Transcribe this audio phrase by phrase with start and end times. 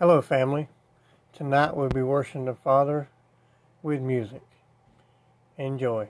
[0.00, 0.66] Hello, family.
[1.34, 3.10] Tonight we'll be worshiping the Father
[3.82, 4.40] with music.
[5.58, 6.08] Enjoy.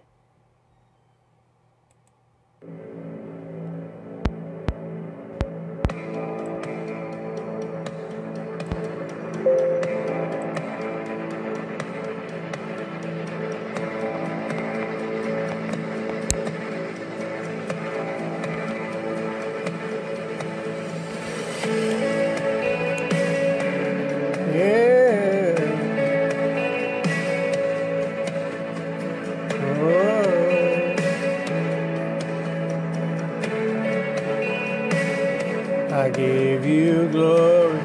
[36.00, 37.78] I give you glory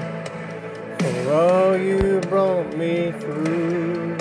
[0.99, 4.17] for all you brought me through.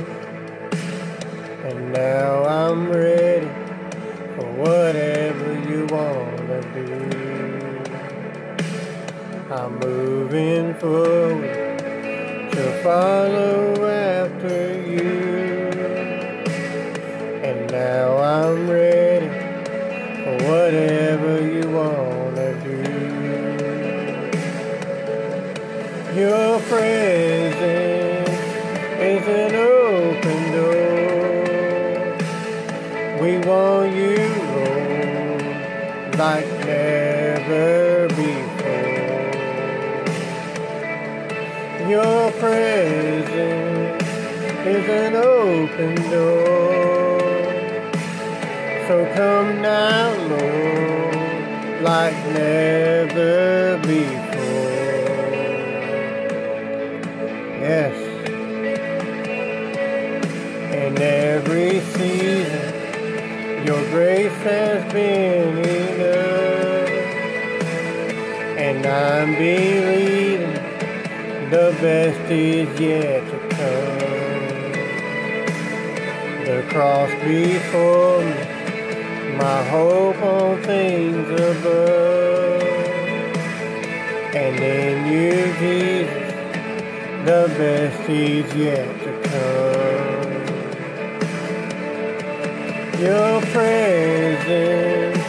[1.62, 3.46] And now I'm ready
[4.34, 6.94] for whatever you want to do.
[9.54, 11.78] I'm moving forward
[12.50, 13.63] to follow
[26.16, 28.28] Your presence
[29.00, 30.94] is an open door.
[33.20, 34.18] We want you,
[34.52, 39.32] Lord, like never before.
[41.90, 44.06] Your presence
[44.64, 47.18] is an open door.
[48.86, 54.23] So come now, Lord, like never before.
[57.74, 57.98] Yes.
[60.72, 62.66] In every season,
[63.66, 66.88] your grace has been enough.
[68.66, 70.54] And I'm believing
[71.50, 73.98] the best is yet to come.
[76.44, 82.62] The cross before me, my hope on things above.
[84.42, 86.23] And in you, Jesus
[87.24, 90.32] the best is yet to come.
[93.00, 95.24] Your presence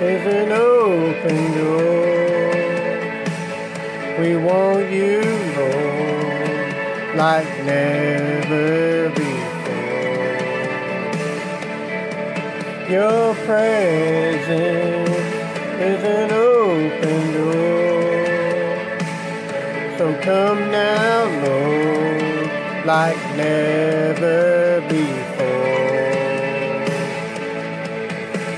[0.00, 2.52] is an open door.
[4.20, 5.20] We want you,
[5.56, 10.36] Lord, like never before.
[12.88, 15.10] Your presence
[15.80, 16.51] is an open
[20.02, 22.50] So come now, Lord,
[22.84, 25.46] like never before.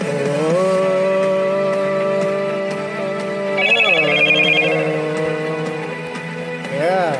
[0.06, 0.41] Oh,
[6.72, 7.12] yeah.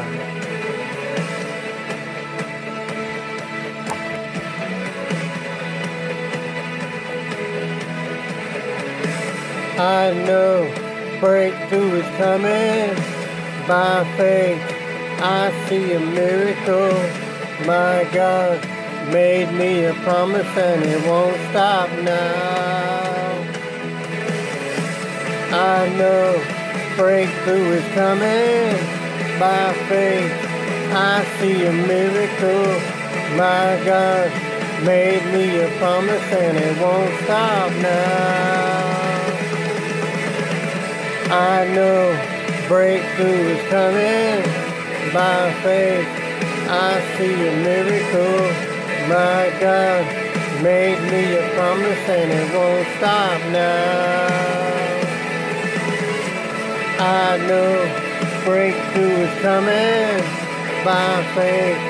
[9.79, 10.73] I know
[11.21, 13.14] breakthrough is coming
[13.67, 14.61] by faith.
[15.21, 16.99] I see a miracle.
[17.67, 18.61] My God
[19.11, 23.25] made me a promise and it won't stop now.
[25.53, 26.43] I know
[26.97, 28.77] breakthrough is coming
[29.41, 30.33] by faith.
[30.93, 32.69] I see a miracle.
[33.39, 34.31] My God
[34.85, 38.65] made me a promise and it won't stop now.
[41.31, 42.34] I know
[42.69, 44.43] breakthrough is coming
[45.13, 46.09] by faith.
[46.67, 48.49] I see a miracle.
[49.09, 50.05] My God
[50.63, 54.65] made me a promise and it won't stop now.
[56.99, 60.25] I know breakthrough is coming
[60.85, 61.81] by faith.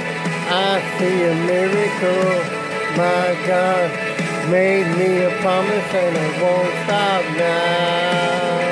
[0.50, 2.64] I see a miracle.
[2.96, 8.63] My God made me a promise and it won't stop now.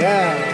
[0.00, 0.52] Yeah.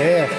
[0.00, 0.30] Yes.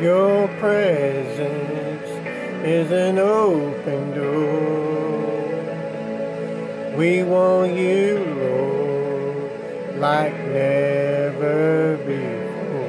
[0.00, 2.08] Your presence
[2.64, 5.27] is an open door.
[6.98, 9.52] We want you, Lord,
[10.00, 12.88] like never before.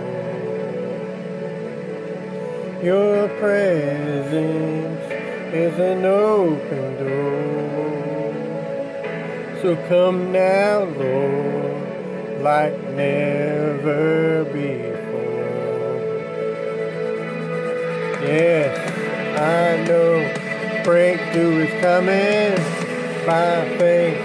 [2.83, 5.11] Your presence
[5.53, 8.33] is an open door.
[9.61, 16.00] So come now, Lord, like never before.
[18.23, 18.75] Yes,
[19.38, 22.78] I know breakthrough is coming
[23.29, 24.19] by faith.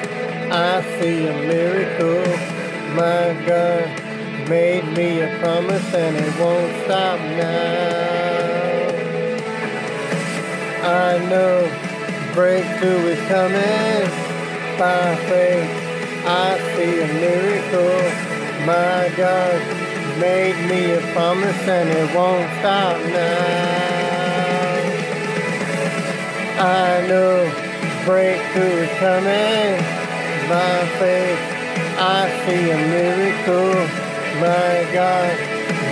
[0.51, 2.25] I see a miracle.
[3.03, 3.87] My God
[4.49, 7.75] made me a promise and it won't stop now.
[11.07, 11.57] I know
[12.33, 14.09] breakthrough is coming
[14.79, 15.73] by faith.
[16.47, 18.01] I see a miracle.
[18.73, 19.59] My God
[20.19, 23.85] made me a promise and it won't stop now.
[26.57, 27.65] I know
[28.05, 29.81] breakthrough is coming
[30.49, 31.41] by faith.
[31.97, 33.73] I see a miracle.
[34.45, 35.33] My God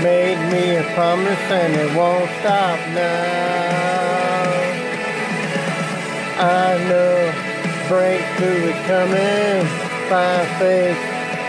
[0.03, 4.43] made me a promise and it won't stop now.
[6.37, 7.17] I know
[7.89, 9.65] breakthrough is coming
[10.11, 11.01] by faith.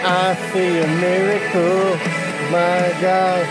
[0.06, 1.98] I see a miracle.
[2.52, 3.44] My God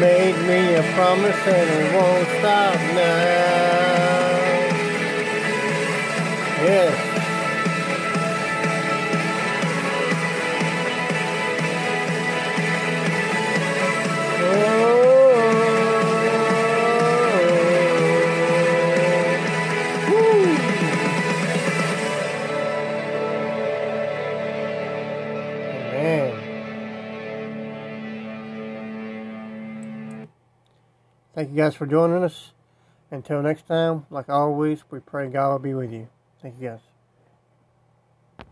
[0.00, 3.83] made me a promise and it won't stop now.
[6.64, 7.10] Yes.
[31.34, 32.52] Thank you guys for joining us.
[33.10, 36.08] Until next time, like always, we pray God will be with you.
[36.44, 36.93] Thank you guys.